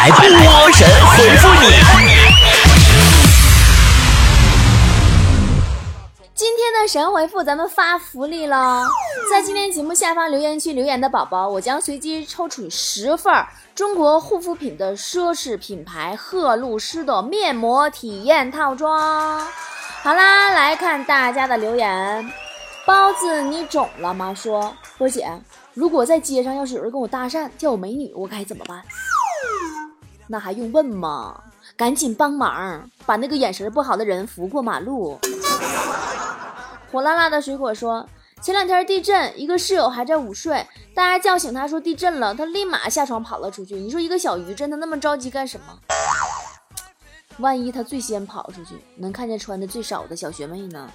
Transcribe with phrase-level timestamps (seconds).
[0.00, 1.66] 来，波神回复你。
[6.34, 8.86] 今天的神回复，咱们发福利喽！
[9.30, 13.44] 在今天节目下方留言区留言的宝宝，我将随机抽取十份
[13.74, 19.46] 中国护肤品的奢侈品牌赫露诗的面膜体验套装。
[20.02, 22.32] 好啦，来看大家的留言。
[22.86, 24.34] 包子，你肿了吗？
[24.34, 25.30] 说波姐，
[25.74, 28.82] 如果在街上要是有人跟我搭讪叫我美女，我该怎么办？
[30.32, 31.42] 那还用问吗？
[31.76, 35.18] 赶紧帮忙把那个眼神不好的人扶过马路。
[36.92, 38.08] 火辣辣的水果说，
[38.40, 43.74] 前两天地震，一个室友还在午睡，大家叫醒他说地震了，他立马下床跑了出去。
[43.74, 45.76] 你说一个小余震，他那么着急干什么？
[47.38, 50.88] 万一他最先跑出去，能看见穿的最少的小学妹呢？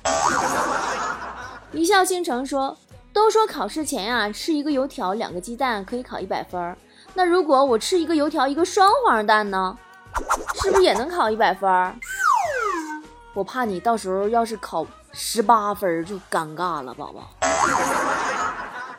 [1.74, 2.78] 一笑倾城说
[3.12, 6.78] ：“都说考试前呀，吃一个油条，两个鸡蛋可以考一百分儿。
[7.16, 9.76] 那如果我吃一个油条，一个双黄蛋呢，
[10.62, 11.70] 是不是也能考一百分？
[13.34, 17.30] 我怕你到时候要是考十八分就尴尬了，宝宝。”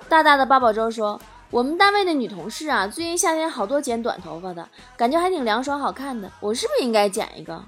[0.08, 1.20] 大大的八宝粥说。
[1.48, 6.28] 我们单位的女同事啊，最近夏天好多剪短头发的，感觉还挺凉爽好看的。
[6.40, 7.62] 我是不是应该剪一个？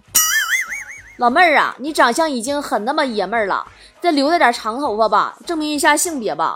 [1.18, 3.64] 老妹儿啊，你长相已经很那么爷们儿了，
[4.00, 6.54] 再留着点长头发吧，证明一下性别吧。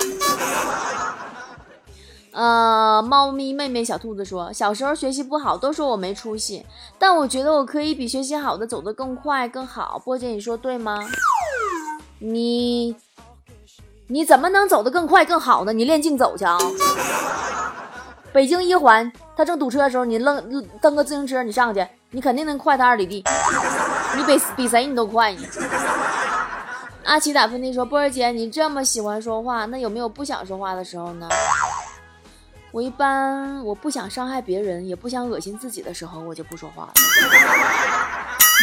[2.32, 6.64] 呃，猫咪妹妹小兔子说，小时候学习不好，都说我没出息，
[6.98, 10.00] 但我觉得我可以比学习好的走得更快更好。
[10.04, 10.98] 波姐，你说对吗？
[12.18, 12.96] 你。
[14.08, 15.72] 你怎么能走得更快更好呢？
[15.72, 16.58] 你练竞走去啊！
[18.30, 23.24] 北京一环，他正堵车的时候，你愣蹬个自行车，你上去，你肯定能快他二里地。
[24.14, 25.46] 你比比谁你都快你。
[27.04, 31.26] 阿奇打喷嚏说：“波儿姐，你这么喜欢说话，那有没有不想说话的时候呢？”
[32.72, 36.92] 我一般我不想伤害别人，也不想恶心自己的时候，我就不说话了。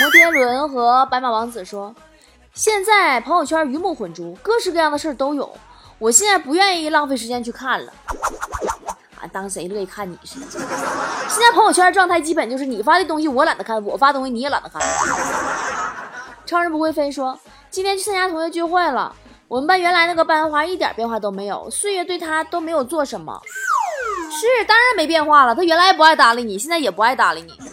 [0.01, 1.95] 摩天轮和白马王子说。
[2.51, 5.55] 现在朋友圈鱼目混珠，各式各样的事儿都有。
[5.99, 7.93] 我现在不愿意浪费时间去看了，
[9.21, 10.47] 啊，当谁乐意看你似的。
[10.49, 14.81] 现在朋友圈状态基本就是你发的东西我懒得看，我发东西你也懒得看。
[16.45, 17.39] 超人不会飞说，
[17.69, 19.15] 今天去参加同学聚会了，
[19.47, 23.39] 我们班原来那个班花一点变化都没有，岁月对她都没有做什么。
[24.39, 27.53] 是，当然没变化了，他原来不爱搭理你，现在也不爱搭理你。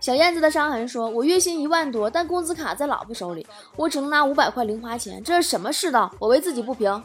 [0.00, 3.46] 小燕子的伤痕说：“我月薪一万多，但工资卡在老婆手里，
[3.76, 6.10] 我只能拿五百块零花钱，这是什么世道？
[6.18, 7.02] 我为自己不平。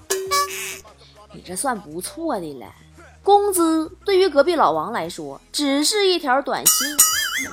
[1.33, 2.67] 你这算不错的了，
[3.23, 6.87] 工资对于隔壁老王来说只是一条短信。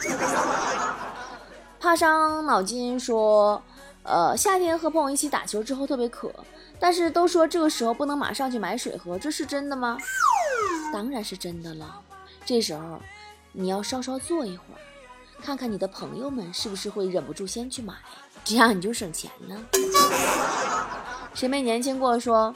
[1.81, 3.62] ”怕伤脑筋说
[4.05, 6.31] ：“呃，夏天和朋友一起打球之后特别渴，
[6.81, 9.99] 但是都说这个时候不能马上去买水喝，这是真的吗？
[10.93, 12.01] 当然是真的了。
[12.45, 12.99] 这时候
[13.53, 14.81] 你要稍稍坐一会儿。”
[15.43, 17.95] 看看你的朋友们是不是会忍不住先去买，
[18.45, 19.57] 这样你就省钱了。
[21.33, 22.21] 谁没年轻过？
[22.21, 22.55] 说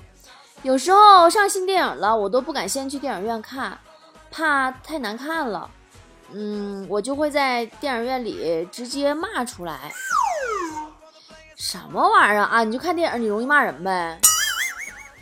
[0.62, 3.78] 有时候上新电影了，我都不敢先去电影院看，
[4.30, 5.70] 怕太难看了。
[6.32, 9.90] 嗯，我就会在电影院里直接骂出来。
[11.56, 12.64] 什么玩意儿啊？
[12.64, 14.18] 你就看电影，你容易骂人呗？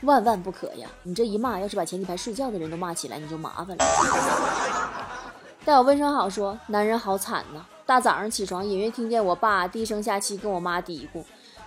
[0.02, 0.88] 万万不可呀！
[1.04, 3.84] 你这一骂，要是把前几排睡觉的人都骂起来，你就麻烦了。
[5.64, 7.64] 待我问声好，说男人好惨呐！
[7.86, 11.22] 大早上起床，隐约听见我爸低声下气跟我妈嘀咕，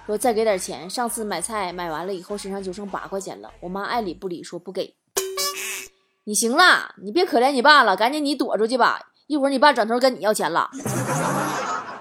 [0.05, 0.89] 说再给点钱。
[0.89, 3.49] 上次买菜买完了以后，身上就剩八块钱了。
[3.61, 4.95] 我妈爱理不理，说不给。
[6.25, 8.99] 你行了，你别可怜你爸了，赶紧你躲出去吧。
[9.27, 10.69] 一会儿你爸转头跟你要钱了。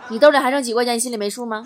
[0.09, 1.65] 你兜里还剩几块钱，你心里没数吗？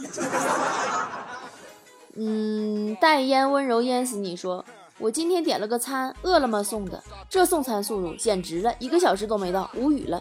[2.14, 4.64] 嗯，带烟温柔淹死你，说。
[4.98, 7.00] 我今天点了个餐，饿了么送的，
[7.30, 10.20] 这送餐速度简直了，一个小时都没到，无语了。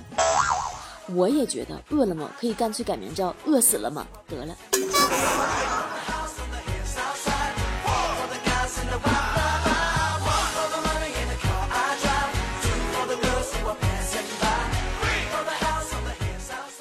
[1.15, 4.05] 我也觉得饿了么可以干脆改名叫饿死了么？
[4.27, 4.55] 得了。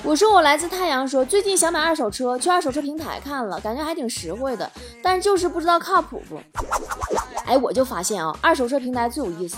[0.07, 4.71] 我说我来自太阳，说最近想买二手车，去二手车平台看了，感觉还挺实惠的，
[5.03, 6.41] 但是就是不知道靠谱不。
[7.45, 9.57] 哎，我就发现啊，二手车平台最有意思。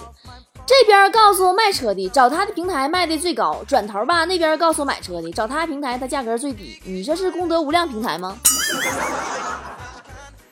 [0.64, 6.80] 这边告诉卖车的找他的平台卖的最高，转头吧那边告诉买车的找他平台，他价格最低。
[6.82, 8.38] 你这是功德无量平台吗？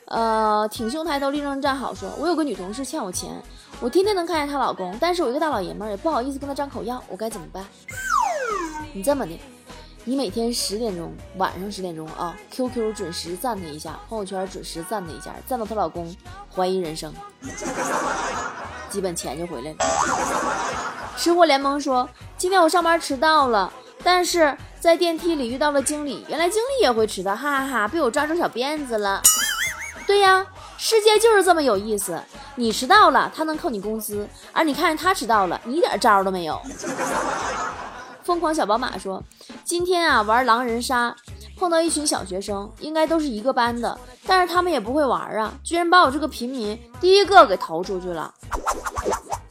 [0.08, 3.30] 呃，挺胸抬头立正站好，说我有个女同事欠我钱，
[3.80, 7.64] 我天天能看见她老公，但是我一个大老爷们儿也不好意思跟她张口要，我该怎么办？
[8.92, 9.40] 你这么的。
[10.08, 16.14] 你每天十点钟，晚上十点钟啊，QQ 准时赞她一下，朋友圈准时赞她一下，赞到她老公
[16.54, 17.12] 怀疑人生，
[18.88, 19.78] 基本钱就回来了。
[21.16, 22.08] 吃货联盟说，
[22.38, 23.72] 今天我上班迟到了，
[24.04, 29.20] 但是在电梯里遇到了经理，原来经理也会迟到，哈哈哈，被我抓住小辫子了。
[30.06, 30.46] 对呀，
[30.78, 32.22] 世界就是这么有意思，
[32.54, 36.62] 你迟到了，他能扣你工资，而你看见他迟到了，你一点招都没有。
[38.26, 39.22] 疯狂小宝马说，
[39.62, 41.14] 今天啊玩狼人杀。
[41.56, 48.34] 碰到一群小学生，应该都是一个班的，但是他们也不会玩啊，居然把我这个平民第一个给投出去了。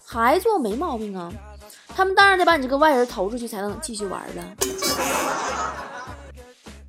[0.05, 1.31] 孩子没毛病啊，
[1.95, 4.43] 他们当然得把你这个外人投出去才能继续玩了。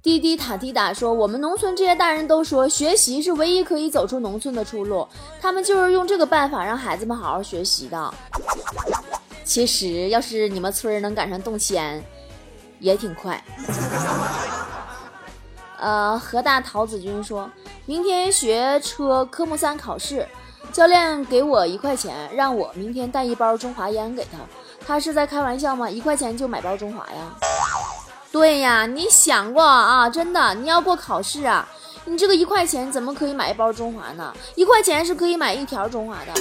[0.02, 5.08] 滴滴塔滴答说，我们农村这些大人都说学习是唯一可以走出农村的出路，
[5.40, 8.14] 他们就是用这个办法让孩子们好好学习的。
[9.46, 12.04] 其实要是你们村能赶上动迁，
[12.80, 13.40] 也挺快。
[15.78, 17.48] 呃，河大陶子君说，
[17.86, 20.26] 明天学车科目三考试，
[20.72, 24.38] 教练给我一块钱，让我明天带一包中华烟给他。
[24.84, 25.88] 他是在开玩笑吗？
[25.88, 27.32] 一块钱就买包中华呀？
[28.32, 30.10] 对呀，你想过啊？
[30.10, 31.68] 真的，你要过考试啊？
[32.04, 34.34] 你这个一块钱怎么可以买一包中华呢？
[34.56, 36.32] 一块钱是可以买一条中华的。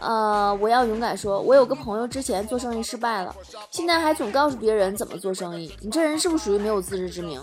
[0.00, 3.34] 呃，我要勇敢说，我有个朋友之前做生意失败了，
[3.70, 5.74] 现在还总告诉别人怎么做生意。
[5.80, 7.40] 你这人是不是属于没有自知之明？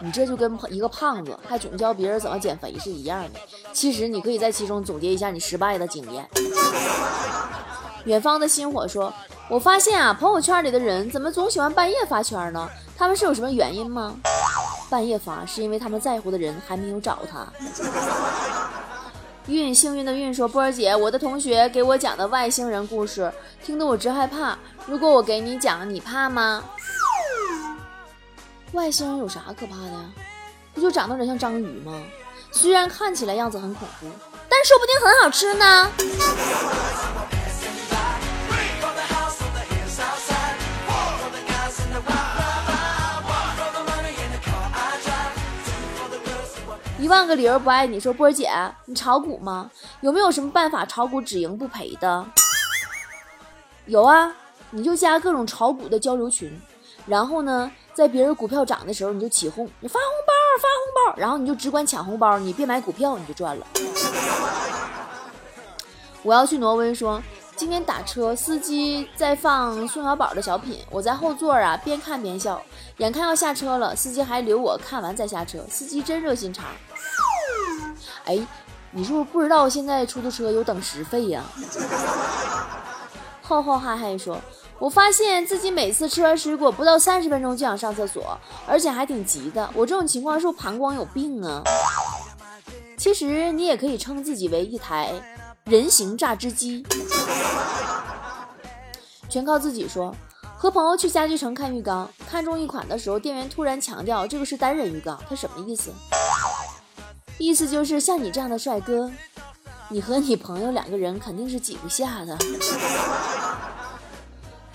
[0.00, 3.40] 你这就跟一个胖子还总教别人怎么减肥是一样的。
[3.72, 6.28] 其实你可以在其中总结一下你失败的经验。
[8.04, 9.12] 远方的星火说，
[9.48, 12.68] 我发现啊，朋友圈里的人怎么总喜欢半夜发圈呢？
[12.96, 14.14] 他们是有什么原因吗？
[14.88, 17.46] 半夜发是因为他们在乎的人还没有找他。
[19.48, 23.32] 运幸运的运说：“波儿姐，我的同学给我讲的外星人故事，
[23.64, 24.58] 听得我直害怕。
[24.86, 26.62] 如果我给你讲，你怕吗？
[28.72, 30.04] 外星人有啥可怕的呀？
[30.74, 31.98] 不就长得有点像章鱼吗？
[32.52, 34.06] 虽然看起来样子很恐怖，
[34.50, 35.90] 但说不定很好吃呢。”
[47.08, 48.50] 一万个理由不爱你，说波姐，
[48.84, 49.70] 你炒股吗？
[50.02, 52.26] 有没有什么办法炒股只赢不赔的？
[53.86, 54.30] 有啊，
[54.72, 56.60] 你就加各种炒股的交流群，
[57.06, 63.66] 然后呢，在别人股票涨的时候你就起哄，你发红包发红包，然后你就只管抢红包，你别买股票你就赚了。
[66.22, 67.22] 我要去挪威，说
[67.56, 72.60] 今天打车，司机在放宋小宝的小品，我在后座啊边看边笑，
[72.98, 76.66] 眼看要下车了，司机还留我看完再下车，司机真热心肠。
[78.28, 78.38] 哎，
[78.90, 81.42] 你是不是不知道现在出租车有等时费呀？
[83.40, 84.38] 浩浩哈哈说，
[84.78, 89.68] 我发现自己每次吃完水果不到三十分钟就想上厕所，而且还挺急的。
[89.72, 91.62] 我这种情况是不是膀胱有病啊？
[92.98, 95.14] 其实你也可以称自己为一台
[95.64, 96.84] 人形榨汁机。
[99.30, 100.14] 全靠自己说，
[100.58, 105.90] 和朋友去家具城看浴缸，看中一款的时候，店员突然强调这个是单人浴缸，他什么意思？
[107.38, 109.10] 意思就是像你这样的帅哥，
[109.88, 112.36] 你和你朋友两个人肯定是挤不下的。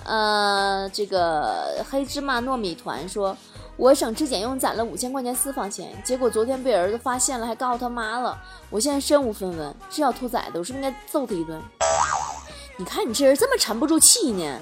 [0.06, 3.36] 呃，这个黑芝麻糯米团说，
[3.76, 8.38] 我省吃俭用攒了五千块钱私房钱，结果昨天被儿子发现了，还告诉他妈了。
[8.70, 11.62] 我现在身无分文，这小兔崽子，我是不是应该揍他一顿？
[12.78, 14.60] 你看你这人这么沉不住气呢，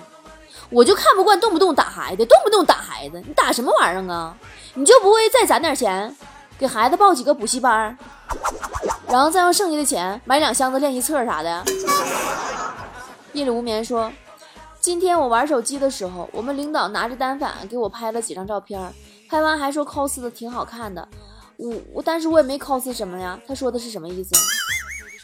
[0.70, 4.36] 我就看不惯动不动打孩子，动不动打孩子，你打什么玩意儿啊？
[4.74, 6.16] 你就不会再攒点钱？
[6.62, 7.98] 给孩子报几个补习班，
[9.08, 11.64] 然后再用剩下的钱买两箱子练习册啥的。
[13.34, 14.12] 夜里无眠说，
[14.80, 18.80] 今天我玩手机的时候，我们领导拿着单反给我拍了几张照片，
[19.28, 21.08] 拍完还说 cos 的挺好看的。
[21.58, 23.40] 我我但是我也没 cos 什么呀？
[23.48, 24.36] 他说的是什么意思？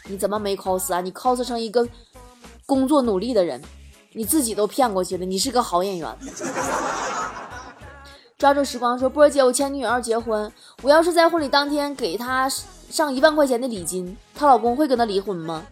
[0.08, 1.00] 你怎么没 cos 啊？
[1.00, 1.86] 你 cos 成一个
[2.66, 3.62] 工作努力的人，
[4.12, 6.08] 你自己都骗过去了，你是个好演员。
[8.36, 10.52] 抓住时光说：“波儿姐，我前女友要结婚，
[10.82, 12.48] 我要是在婚礼当天给她
[12.88, 15.64] 上一万块钱的礼金，她老公会跟她离婚吗？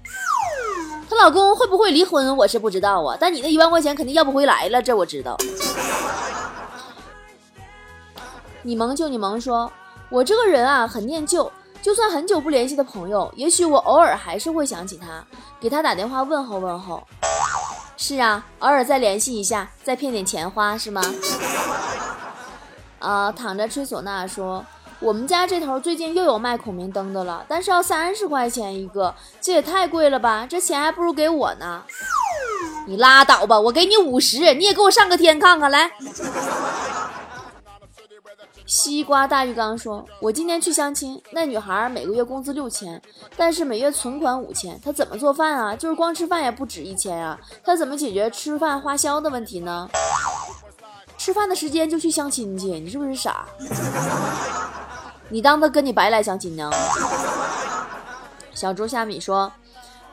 [1.09, 3.17] 她老公会不会离婚，我是不知道啊。
[3.19, 5.37] 但你那一万块钱肯定要不回来了，这我知道。”
[8.63, 9.71] 你萌就你萌说
[10.11, 15.25] ：“我这个人啊，很念旧，就算很久不联系的朋友，也许我偶尔还是会想起他，
[15.61, 17.01] 给他打电话问候问候。
[17.97, 21.01] 是啊，偶尔再联系一下，再骗点钱花，是吗？”
[22.99, 24.67] 啊，躺着吹唢呐说
[25.00, 30.47] ：“我们家这头最近又有卖孔明灯的了，但是要三十块钱一个，这也太贵了吧？
[30.49, 31.83] 这钱还不如给我呢。
[32.87, 35.93] 你拉倒吧，我给你五十，你也给我上个天看看来。”
[38.65, 43.00] 西瓜大浴缸说：“我今天去相亲，那女孩每个月工资六千，
[43.37, 45.76] 但是每月存款五千，她怎么做饭啊？
[45.76, 47.38] 就是光吃饭也不止一千啊！
[47.65, 49.88] 她怎么解决吃饭花销的问题呢？
[51.17, 53.47] 吃饭的时间就去相亲去，你是不是傻？
[55.28, 56.71] 你当他跟你白来相亲呢？”
[58.54, 59.52] 小猪虾米说：“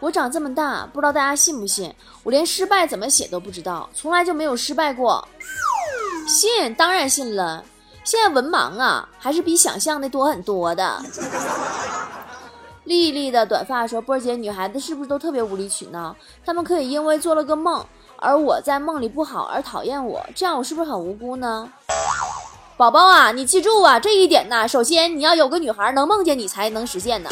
[0.01, 1.93] 我长这么大，不知道大家信不信，
[2.23, 5.27] 我连失败怎么写都不知道，从来就没有失败过。
[6.27, 7.63] 信，当然信了。”
[8.03, 11.01] 现在文盲啊，还是比想象的多很多的。
[12.83, 16.13] 丽丽的短发说：“波儿姐，女孩子是不是都特别无理取闹？
[16.45, 17.85] 她们可以因为做了个梦，
[18.17, 21.71] 而我在梦里不好而讨厌我，这样我是不是很无辜呢？”
[22.75, 27.29] 宝宝啊，你记住啊，这一点呢，首先你要有个女孩能梦见你才能实现呢。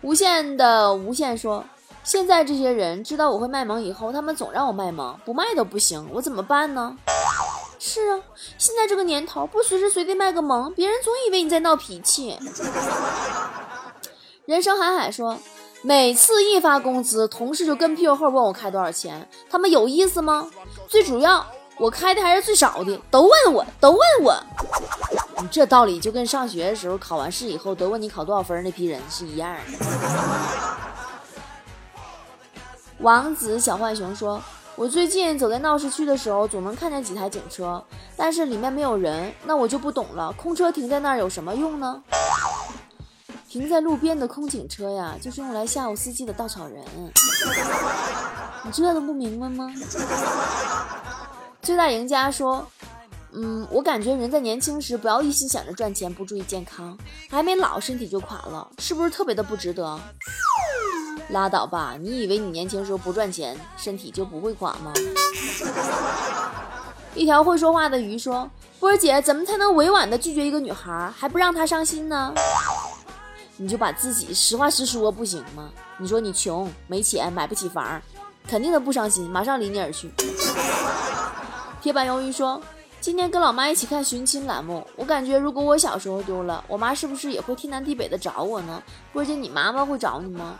[0.00, 1.64] 无限的无限说
[2.02, 6.96] ：“现在这些人知道我会卖萌以后，他们总让我卖萌，不卖都不行，我怎么办呢？”
[7.84, 8.20] 是啊，
[8.58, 12.38] 现在这个年头，不随时随地卖个萌，别人总以为你在闹脾气。
[14.46, 15.36] 人生海海说
[15.82, 20.48] ：“每次一发工资，同事就跟屁股后问我开多少钱，他们有意思吗？
[20.86, 21.44] 最主要，
[21.76, 24.36] 我开的还是最少的，都问我，都问我。”
[25.42, 29.60] 你这道理就跟上学的时候考完试以后都问你考多少分那批人是一样的。
[32.98, 34.40] 王子小浣熊说
[34.74, 37.82] ：“我最近走在闹市区的时候，总能看见几台警车，
[38.16, 42.02] 但是里面没有人，那我就不懂了，空车停在那儿有什么用呢？
[43.48, 46.82] 停在路边的空警车呀，就是用来吓唬司机的稻草人。
[48.64, 49.70] 你这都不明白吗？”
[51.60, 52.66] 最大赢家说。
[53.34, 56.94] 嗯，我感觉人在年轻时不要一心想着赚钱，不注意健康，
[57.30, 59.98] 还没老身体就垮了，是不是特别的不值得？
[61.28, 64.92] 拉倒吧，你以为你年轻时候不赚钱，身体就不会垮吗？
[67.14, 68.50] 一条会说话的鱼说
[68.80, 72.34] ：“波儿姐，怎么才能委婉的拒绝一个女孩，还不让她伤心呢？
[73.56, 75.70] 你就把自己实话实说不行吗？
[75.98, 78.00] 你说你穷，没钱，买不起房，
[78.48, 80.10] 肯定的不伤心，马上离你而去。
[81.80, 82.60] ”铁板鱿鱼说。
[83.00, 88.80] 今天跟老妈一起看寻亲栏目，我感觉如果我小时候丢了，我妈是不是也会天南地北的找我呢？
[89.12, 90.54] 波姐，你妈妈会找你吗？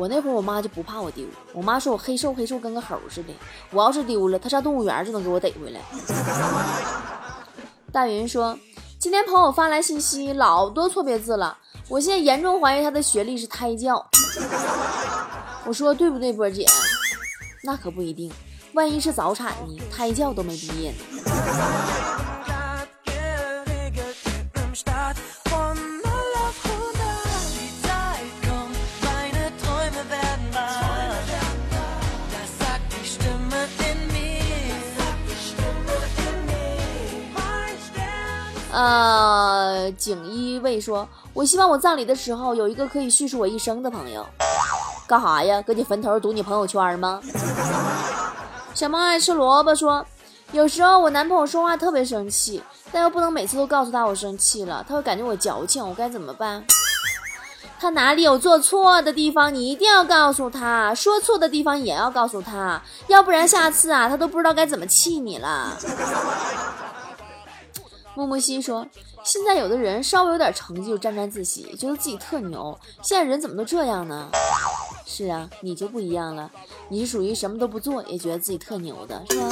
[0.00, 3.34] 我那会儿我妈就不怕我丢，我妈说我黑瘦黑瘦跟个猴似的，
[3.70, 5.80] 我要是丢了，她上动物园就能给我逮回来。
[7.92, 8.58] 大云说，
[8.98, 14.02] 今天朋友发来信息，老多错别字了，我现在严重怀疑他的学历是胎教。
[15.68, 16.64] 我说对不对，波姐？
[17.62, 18.32] 那可不一定。
[18.72, 19.78] 万一是早产呢？
[19.94, 20.96] 胎教都没毕业呢。
[38.72, 44.24] 呃，锦衣卫说：“我希望我葬礼的时候有一个可以叙述我一生的朋友。”
[45.08, 45.60] 干哈呀？
[45.60, 47.20] 搁你坟头堵你朋友圈吗？
[48.72, 50.06] 小猫爱吃萝卜说
[50.52, 52.62] ：“有时候我男朋友说话特别生气，
[52.92, 56.64] 但又不能每次都告诉他我生气了，他会感觉我矫情，我该怎么办？
[57.80, 65.76] 他哪里有做错的地方，你一定要告诉他；说错的地方也要告诉他，要不然下次啊，他都不知道该怎么气你了。”
[68.20, 68.86] 木木西说
[69.24, 74.28] ：“现在有的人稍微有点成绩就沾沾自喜，觉得自己特牛，现在人怎么都这样呢？”
[75.08, 76.50] 是啊，你就不一样了，
[76.90, 79.48] 你是属于什么都不做也觉得自己特牛的，是吧？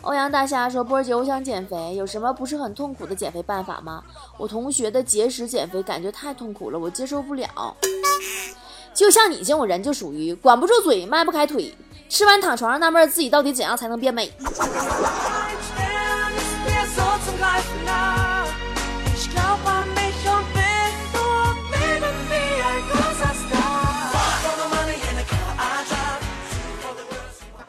[0.00, 4.02] 欧阳大虾说：“波儿姐，我想减肥，有什么不是很痛苦的减肥办法吗？
[4.36, 7.76] 我同学的节食减肥感觉太痛苦了，我接受不了。
[8.92, 11.72] 就像你这种人，就属于管不住嘴，迈不开腿，
[12.08, 14.32] 吃完躺床上纳闷自己到底怎样才能变美。”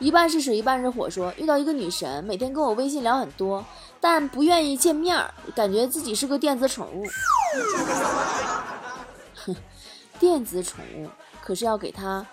[0.03, 1.09] 一半是水，一半是火。
[1.09, 3.63] 说遇到一个女神，每天跟我微信聊很多，
[4.01, 7.05] 但不愿意见面儿，感觉自己是个电子宠物。
[10.19, 11.07] 电子宠物
[11.41, 12.25] 可是要给她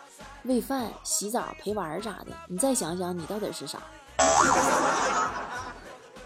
[0.43, 2.27] 喂饭、洗澡、陪玩儿啥的。
[2.49, 3.79] 你再想想，你到底是啥？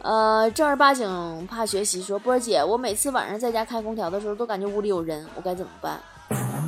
[0.01, 2.03] 呃，正儿八经怕学习。
[2.03, 6.01] 说波儿姐，我每次晚上在家开空调的时候，都感觉屋里有人，我该怎么办？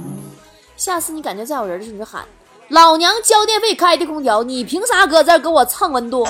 [0.77, 2.27] 下次你感觉再有人的时候，你就喊。
[2.69, 6.27] 老娘交电费开的空调，你凭啥搁这儿给我蹭温度？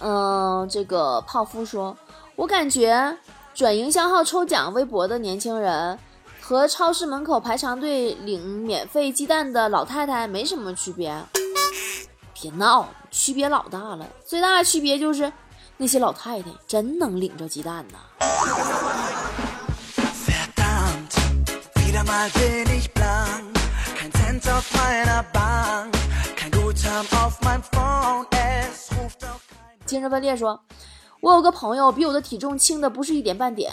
[0.00, 1.96] 嗯，这个泡芙说，
[2.34, 3.16] 我感觉
[3.54, 5.98] 转营销号抽奖微博的年轻人，
[6.40, 11.14] 和超市门口排长队领免费鸡蛋的老太太没什么区别。
[12.40, 14.06] 别闹，区别老大了。
[14.24, 15.30] 最大的区别就是
[15.76, 17.98] 那些老太太真能领着鸡蛋呐。
[29.86, 30.60] 精神分裂说。
[31.20, 33.72] 我有个朋友比我的体重轻的不是一点半点，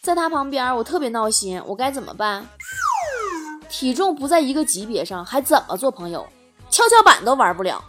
[0.00, 2.46] 在他旁边我特别闹心，我该怎么办？
[3.68, 6.24] 体重不在一个级别上，还怎么做朋友？
[6.70, 7.82] 跷跷板都玩不了。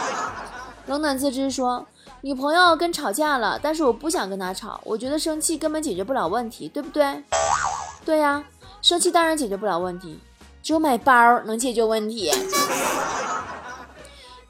[0.88, 1.86] 冷暖自知说，
[2.22, 7.22] 女朋友跟吵架了，但是我不想跟她吵，我觉得生气根本解决不了问题，对不对？
[8.06, 8.42] 对呀，
[8.80, 10.18] 生气当然解决不了问题，
[10.64, 12.32] 只有买包能解决问题。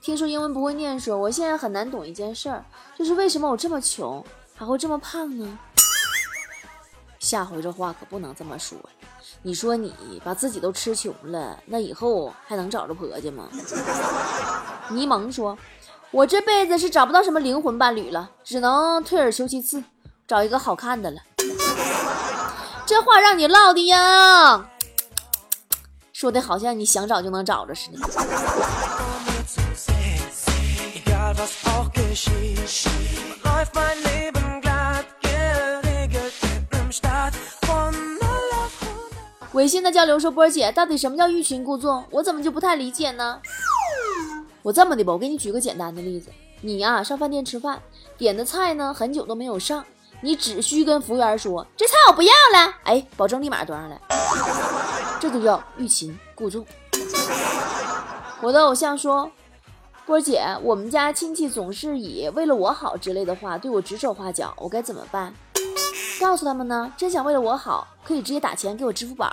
[0.01, 2.65] 听说英文不会念，说我现在很难懂一件事儿，
[2.97, 5.59] 就是为什么我这么穷还会这么胖呢？
[7.19, 8.79] 下回这话可不能这么说。
[9.43, 9.93] 你说你
[10.25, 13.49] 把自己都吃穷了，那以后还能找着婆家吗？
[14.91, 15.59] 柠檬说，
[16.13, 19.83] 我这辈子是找不到什么灵魂伴侣了，只能退而求其次，
[20.29, 21.17] 找一个好看的了。
[22.87, 24.71] 这话让你唠的呀，
[26.25, 27.99] 说的好像你想找就能找着似的。
[39.53, 42.03] 微信的交流说：“波姐，到底什么叫欲擒故纵？
[42.11, 43.39] 我怎么就不太理解呢？
[44.63, 46.31] 我这么的吧，我给你举个简单的例子，
[46.63, 47.83] 你呀上饭店吃饭，
[48.17, 49.85] 点的菜呢很久都没有上，
[50.25, 54.01] 你只需跟服务员说这菜我不要了，哎，保证立马端上来，
[55.21, 56.65] 这就叫欲擒故纵。
[58.41, 59.31] 我的偶像说。”
[60.07, 65.35] 波姐，我们家亲戚总是以为了我好之类的话对我指手画脚，我该怎么办？
[66.19, 69.31] 告诉他们呢，真想为了我好，可以直接打钱给我支付宝。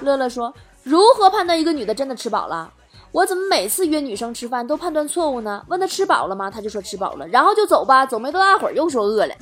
[0.00, 2.72] 乐乐说，如何判断一个女的真的吃饱了？
[3.12, 5.64] 我怎么每次约女生吃饭都判断错误呢？
[5.68, 6.50] 问她吃饱了吗？
[6.50, 9.34] 她就说吃饱了，然后就走吧，走没多大会儿又说饿了。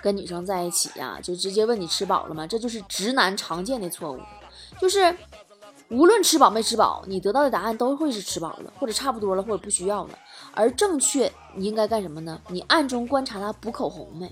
[0.00, 2.46] 跟女生在一起呀，就直接问你吃饱了吗？
[2.46, 4.20] 这就是直男常见的错误，
[4.80, 5.16] 就是。
[5.90, 10.10] 无论吃饱没吃饱，你得到的答案都会是吃饱了，或者差不多了，或者不需要了。
[10.52, 12.38] 而正确你应该干什么呢？
[12.48, 14.30] 你暗中观察她补口红没？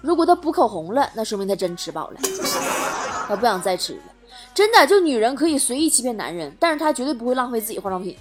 [0.00, 2.16] 如果她补口红了，那说明她真吃饱了，
[3.28, 4.00] 她不想再吃了。
[4.54, 8.16] 真的，就女人可以随意欺骗男人，但是她绝对不会浪费自己化妆品。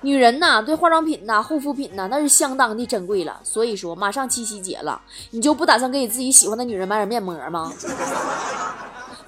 [0.00, 3.38] 女人呐，对化妆品呐、护肤品呐，那是相当的珍贵了。
[3.44, 7.72] 所以说，马上七夕节了，你就不打算给你自己喜欢的女人买点面膜吗？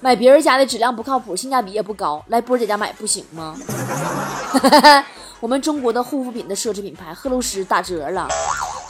[0.01, 3.55] 买别人家的质量不靠谱，性价比也不高，来波姐家买不行吗？
[5.39, 8.27] 我们中国的护肤品的奢侈品牌赫露诗打折了，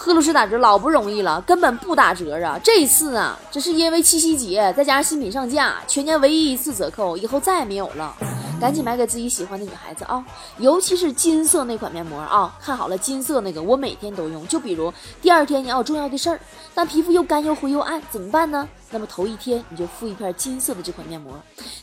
[0.06, 2.60] 赫露诗打折老不容易了，根本不打折啊！
[2.63, 8.15] 这一次啊，这是因为七夕节，再加上新品上架，全年唯一一次折扣，以后再也没有了。
[8.62, 10.24] 赶紧买给自己喜欢的女孩子啊！
[10.60, 14.48] 尤其是金色那款面膜啊，看好了，金色那个我每天都用。
[14.48, 16.39] 就比如第二天你要有重要的事儿，
[16.76, 18.70] 但皮肤又干又灰又暗，怎么办呢？
[18.91, 21.34] 那么头一天你就敷一片金色的这款面膜，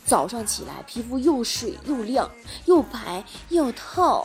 [0.05, 2.31] 早上起来皮肤又水又亮
[2.67, 4.25] 又白又透。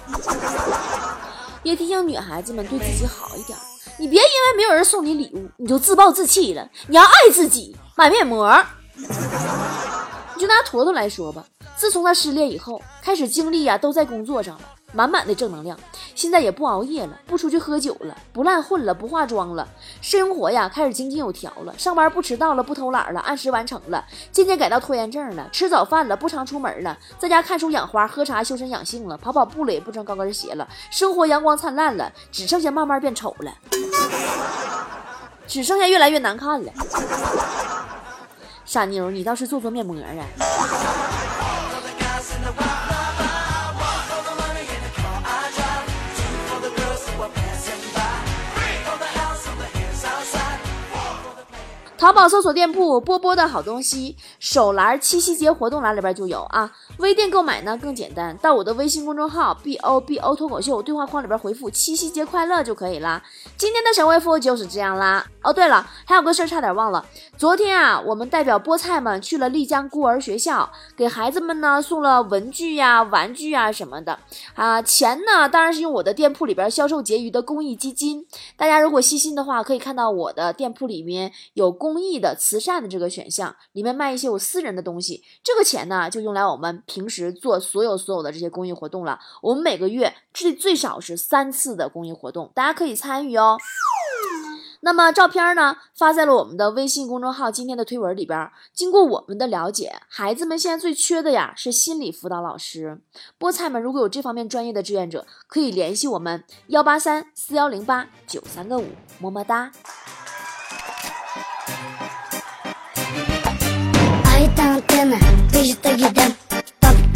[1.64, 3.58] 也提醒女孩子们对自己好一点，
[4.00, 8.64] 你别因为没有人送你礼物你就自暴自弃了，你要爱自己，买面膜。
[8.96, 11.44] 你就拿坨坨来说吧。
[11.76, 14.62] 自从他失恋以后，开始精力呀都在工作上了，
[14.98, 15.78] 满满的正能量。
[16.16, 19.68] 现在也不熬夜了，不出去喝酒了，不乱混了，不化妆了，
[20.02, 21.78] 生活呀开始井井有条了。
[21.78, 25.48] 上班不迟到了，不偷懒了，按时完成了，渐渐改到拖延症了。
[25.54, 30.68] 吃早饭了，不常出门了，在家看书养花，喝茶修身养性了，跑跑步了也不穿高跟鞋了。
[30.90, 33.54] 生活阳光灿烂了，只剩下慢慢变丑了，
[35.46, 36.72] 只剩下越来越难看了。
[38.66, 41.37] 傻妞，你倒是做做面膜啊！
[52.08, 56.72] 淘宝搜索店铺波波的好东西，手栏七夕节活动栏里边就有啊。
[56.98, 63.24] 微店购买呢更简单，到我的微信公众号 b o b o 脱口秀对话框里边回复七夕节快乐就可以了。
[63.56, 65.26] 今天的神回复就是这样啦。
[65.42, 67.06] 哦，对了，还有个事儿差点忘了，
[67.38, 74.20] 昨天啊，我们代表菠菜们去了丽江孤儿学校，给孩子们呢送了文具呀、玩具呀什么的
[74.56, 74.82] 啊。
[74.82, 78.26] 钱呢当然是用我的店铺里边销售结余的公益基金。
[78.58, 81.68] 大家如果细心的话，可以看到我的店铺里面有。
[81.78, 89.20] 公益的、慈善的这个选项里面卖一些我私人的东西，这个钱呢就用来我们平时做所有所有的这些公益活动了。
[89.44, 93.60] 我们每个月最最少是三次的公益活动，大家可以参与哦。
[94.82, 98.50] 那么照片呢，发在了我们的微信公众号今天的推文里边。
[98.74, 103.02] 经过我们的了解，孩子们现在最缺的呀是心理辅导老师。
[103.40, 108.86] 菠菜们如果有这方面专业的志愿者，可以联系我们幺八三四幺零八九三个五，
[109.20, 109.72] 么么哒。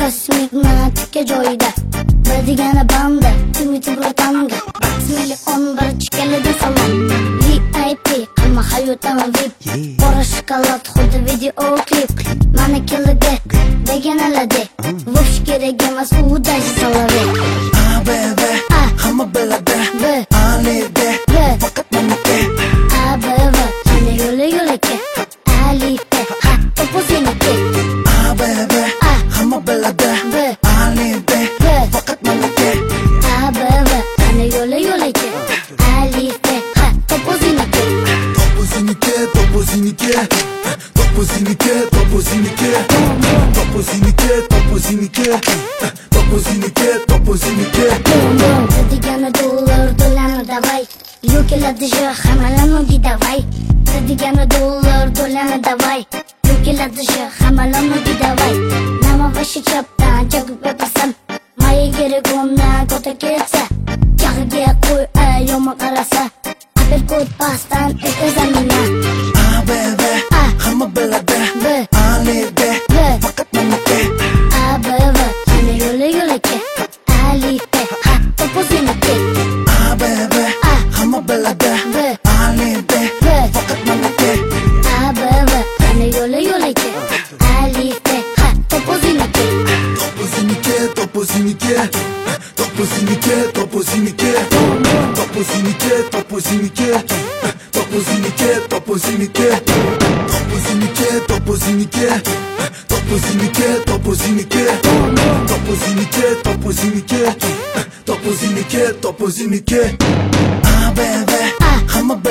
[0.02, 1.66] Tasmik manatika joyida.
[2.26, 3.32] Bir degani banda
[3.64, 7.10] Umidi Vatanga Bakti million bir chikalida salom
[7.42, 9.54] VIP hamma hayotdan vip
[10.02, 11.52] Qora shokolad xuddi video
[11.86, 12.12] klip.
[12.58, 13.34] Manikiligi
[13.88, 14.64] degan alade.
[15.08, 17.28] Vosh kerak emas u даже соловей
[17.74, 18.42] А, б, б,
[18.98, 19.61] hamma biladi
[55.72, 56.08] давай.
[56.44, 58.54] Руки ладыши хамалону ги давай.
[59.04, 61.14] Нама ваши чаптан чагу пепасан
[61.58, 63.64] Майи гири гумна кота кетса
[64.20, 66.24] Чагы ге куй э йома караса.
[66.76, 68.71] Апер кут пастан эк эзамин
[101.52, 102.00] Τόπος ή νικεί,
[102.88, 104.66] τόπος ή νικεί,
[106.44, 109.32] τόπος ή νικεί, τόπος
[110.68, 111.32] α, β, β,
[111.92, 112.22] Χαμά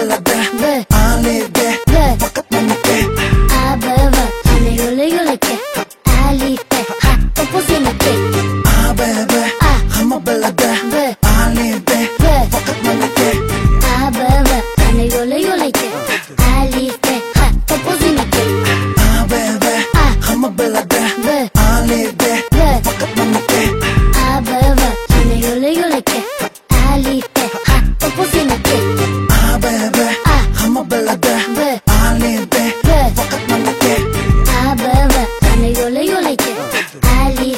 [37.02, 37.56] 爱丽